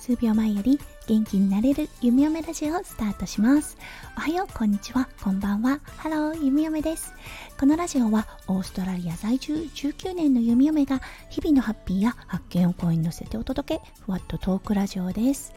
[0.00, 3.76] 数秒前より元気になれる弓嫁ラジオをスタートします。
[4.16, 5.08] おはようこんにちは。
[5.22, 5.78] こんばんは。
[5.98, 7.14] ハロー弓嫁です。
[7.58, 15.52] このラジオはオーストラリア在住19年の弓嫁が日々のハッピーや発見を声に乗せてお届けふわっとトークラジオです。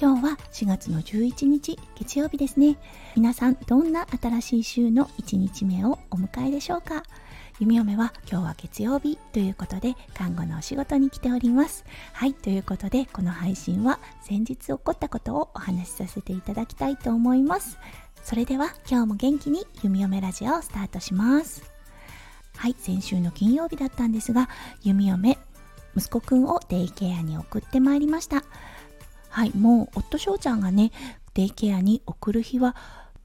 [0.00, 2.78] 今日は4月の11日月曜日ですね。
[3.16, 7.02] 皆さんどんな新しい週の1日目をお迎えでしょうか？
[7.60, 11.84] 弓嫁は今日は月曜日ということで看護のお仕事に来ております。
[12.14, 17.78] はいということでこの配信は先日起こったことをお話しさせていただきたいと思います。
[18.24, 21.70] それでは今日も元気に弓嫁ラジオをスタートします。
[22.56, 24.48] はい先週の金曜日だったんですが
[24.82, 25.38] 弓嫁
[25.94, 28.42] 息子くんをデイケアに送ってまいりました。
[29.28, 30.92] はいもう夫翔ちゃんがね
[31.34, 32.74] デイケアに送る日は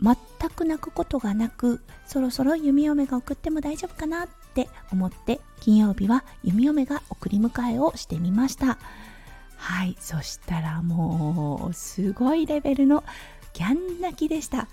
[0.01, 0.15] 全
[0.49, 8.77] く泣くことがなくそろそろ弓嫁が送っても大丈夫かなって思って金曜日は弓嫁が送り迎えをしてみました。
[9.57, 13.03] はいそしたらもうすごいレベルの
[13.53, 14.67] ギャン泣きでした。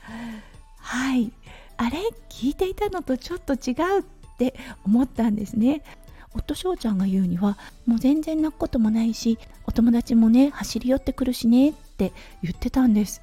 [0.79, 1.33] はい
[1.77, 1.98] あれ
[2.29, 4.03] 聞いていたのとちょっと違うっ
[4.39, 5.83] て思ったんですね。
[6.34, 13.23] 夫翔ちゃんが言うにはもう全然泣くこともないしお友達もね走り寄ってくるしねって言ってたんです。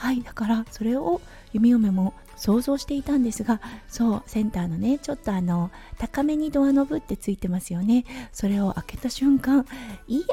[0.00, 1.20] はいだからそれを
[1.52, 8.06] 弓嫁も想像していたんですがそうセンターのねちょっとあの高めにドアノブってついてますよね。
[8.32, 9.66] それを開けた瞬間
[10.08, 10.26] いや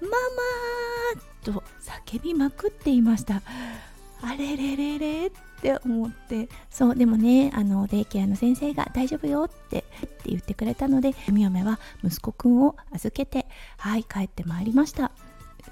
[0.00, 1.64] ーママーと
[2.06, 3.42] 叫びまくっていました。
[4.22, 6.48] あれれれれって思って。
[6.70, 15.10] そうでもねあのデイケアの先生が大丈夫よってって言ってくれたので弓嫁は息子くんを預けてはい帰ってまいりました。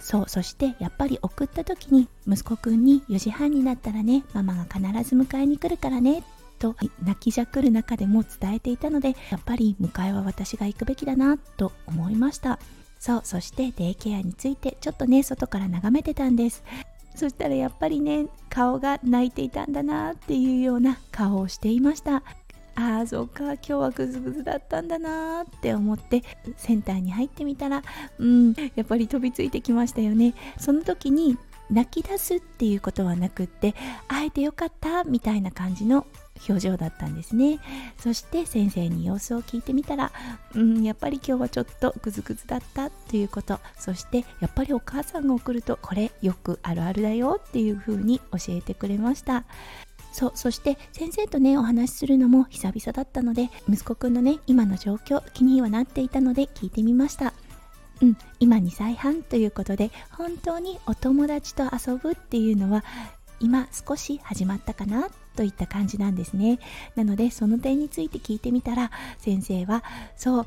[0.00, 6.22] そうそしてやっぱり送った時に息子くんに4時半になったらねママが必ず迎えに来るからね
[6.58, 12.58] と泣きじゃくる中でも伝えていたのでやっぱり迎えは私が行くべきだなと思いました。
[12.98, 16.64] そうそしてデイケアについてちょっとね外から眺めてたんです。
[17.14, 22.22] そしたらやっぱりね顔が泣いていたんだなっていうような顔をしていました。
[22.78, 26.22] ああそうか今日はグズグズだったんだなって思って
[26.56, 27.82] センターに入ってみたら
[28.18, 30.34] うんやっぱり飛びついてきましたよね。
[30.58, 31.36] その時に
[31.70, 33.74] 泣き出すっていうことはなくって
[34.06, 36.06] 会えてよかったみたいな感じの
[36.48, 37.58] 表情だったんですね。
[37.98, 40.12] そして先生に様子を聞いてみたら
[40.54, 43.58] うんやっぱり今日はちょっとグズグズだったということ。
[43.76, 49.44] そしてやっぱりお母さんが送るとこれよくあるあるだよっていう風に教えてくれました。
[50.12, 57.34] そうそして先生とねお話しするのも久々だったので息子くんのね今の状況気にはなっていたので聞いてみました。
[58.00, 62.84] うん今2歳半ということで本当にお友達と遊ぶっていうのは
[63.40, 66.58] 今少し始まったかなといった感じなんですね。
[66.96, 69.84] なのでその点について聞いてみたら先生は
[70.16, 70.46] そう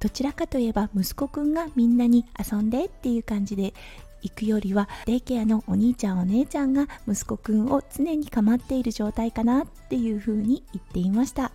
[0.00, 3.72] どちらかといえば息子くんがみんなに遊んでっていう感じで
[4.22, 11.52] 行くよりはデイケアのお兄ちゃんお姉ちゃんが息子くんを常に構っている状態かなっていう風に言っていました。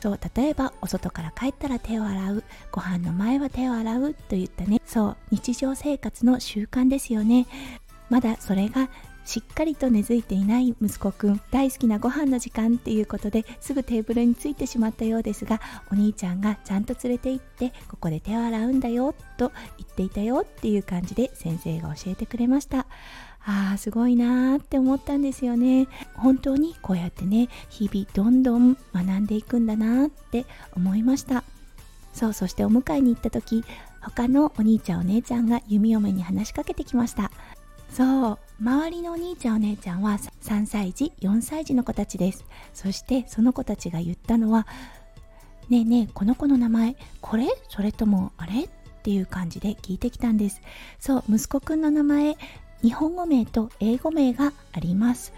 [0.00, 2.44] そう例えばお外から帰ったら手を洗う。
[2.72, 4.80] ご飯の前は手を洗うといったね。
[4.86, 7.46] そう日常生活の習慣ですよね。
[8.08, 8.88] まだそれが
[9.30, 15.60] しっかりと根付いていない息子くん大好きなご飯の時間っていうことですぐテーブルについてしまったようですが
[15.92, 22.88] お兄ちゃんがちゃんと連れて行ってここで手を洗うんだよと言っていたよっていう感じで先生が教えてくれました。
[23.44, 25.86] あーすごいなーって思ったんですよね。
[26.14, 31.44] 本当にこうやってね日々どんどん学んでいくんだなって思いました。
[32.12, 33.62] そうそしてお迎えに行った時
[34.00, 37.30] 他のお兄ちゃんお姉ちゃんが弓嫁に話しかけてきました。
[37.92, 42.44] そう周りのお兄ちゃんお姉ちゃんは3歳児4歳児の子たちです。
[42.72, 44.66] そしてその子たちが言ったのは
[45.68, 47.48] 「ねえねえこの子の名前これ？
[47.68, 48.68] それともあれ?」っ
[49.02, 50.60] ていう感じで聞いてきたんです。
[50.98, 52.36] そう息子くんの名前
[52.82, 55.32] 日本語名と英語名があります。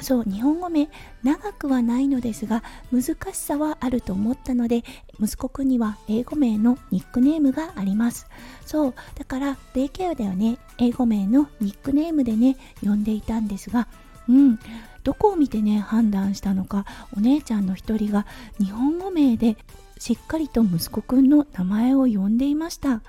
[0.00, 0.88] そう日本語名
[1.22, 2.62] 長くはないのですが
[2.92, 4.84] 難しさはあると思ったので
[5.20, 8.26] 息子くんには英語名のニックネームがあります。
[8.64, 10.58] そうだからデイケアではね。
[10.78, 13.88] 英語名のニックネームでね呼んでいたんですが
[14.28, 14.58] うん
[15.04, 16.84] どこを見てね判断したのか
[17.16, 18.26] お姉ちゃんの一人が
[18.58, 19.56] 日本語名で
[19.98, 23.00] しっかりと息子くんの名前を呼んでいました。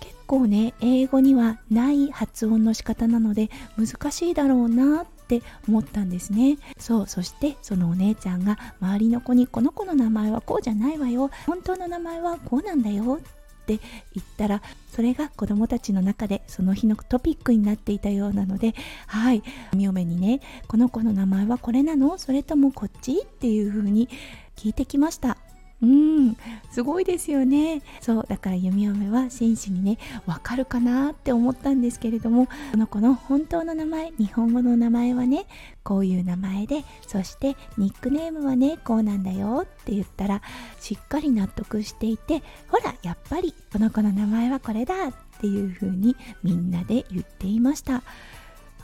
[0.00, 5.04] 結構ね英語にはない発音の仕方なので難しいだろうな
[5.36, 6.58] って思ったんですね。
[6.78, 11.30] そうそしてそのお姉ちゃんが周りの子にこの子の名前はこうじゃないわよ。
[11.46, 13.20] 本当の名前はこうなんだよ。
[13.22, 13.78] って
[14.12, 18.74] 言ったらそれが子供たちの中でその日のトピックになっていたようなので
[19.06, 19.42] はい。
[19.72, 22.18] みおめにねこの子の名前はこれなの？
[22.18, 23.20] それともこっち？
[23.22, 24.08] っていう風に
[24.56, 25.38] 聞いてきました。
[25.82, 26.36] うん
[26.70, 27.82] すごいですよね。
[28.00, 35.44] そうだから弓嫁は真摯にねわかるかなって思ったんですけれどもこの子の本当の名前日本語の名前はね
[35.82, 40.40] こういう名前でそしてニックネームはねこうなんだよって言ったら
[40.78, 47.94] しっかり納得していてほらやっぱりこの子の名前はこれだっていう風にみんなで言っていました。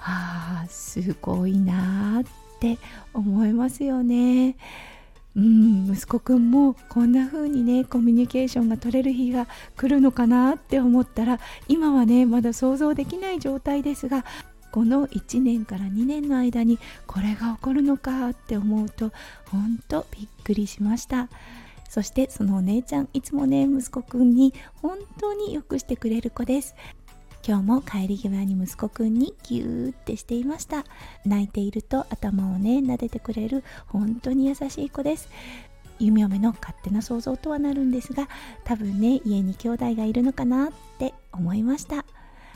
[0.00, 2.30] はあすごいなーっ
[2.60, 2.78] て
[3.14, 4.56] 思いますよね。
[5.38, 9.46] うん息子くんもこんな風にねコミュニケーションが取れる日が
[9.76, 11.38] 来るのかなって思ったら
[11.68, 14.24] 今はねまだ想像できない状態ですが
[14.72, 19.12] この1年から2年の間にこれが起こるのかって思うと
[19.46, 21.28] 本当びっくりしました。
[21.88, 24.52] そしてそのお姉ちゃんいつもね息子くんに
[24.82, 26.74] 本当によくしてくれる子です。
[27.48, 30.84] 今日も帰り際に息子くんにギューってしていました。
[31.24, 35.30] 泣いていると頭をね撫でてくれる本当に優しい子です。
[35.98, 38.28] 弓嫁の勝手な想像とはなるんですが
[38.64, 42.04] 多分ね家に兄弟がいるのかなって思いました。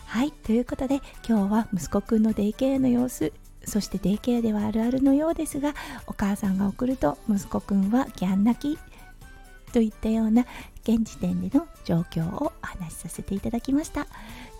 [0.04, 0.96] はいということで
[1.26, 3.32] 今日は息子くんのデイケアの様子
[3.64, 5.72] そしてデイケアではあるあるのようですが
[6.06, 8.91] お母さんが送ると息子くんはギャン泣き。
[9.72, 10.46] といったような
[10.82, 14.06] 現時点での状況をお話しさせていただきました。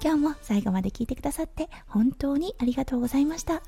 [0.03, 3.63] 今日も最後まで聞いてくださって本当にありがとうございました。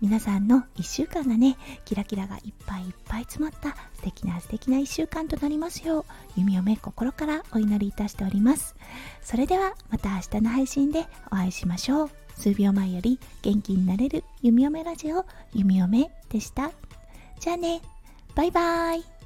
[0.00, 6.04] 皆さんの1週間がねキラキラがいっぱいいっぱい詰まった素敵な素敵な1週間となりますよう。
[6.36, 8.74] 弓嫁心からお祈りいたしております。
[9.22, 12.10] それではまた明日の配信でお会いしましょう。
[12.36, 16.70] 数秒前より元気になれる弓嫁ラジオ弓嫁でした。
[17.40, 17.80] じゃあね。
[18.34, 19.17] バイバイ。